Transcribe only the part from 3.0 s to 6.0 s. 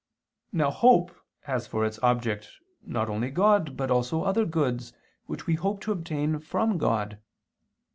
only God but also other goods which we hope to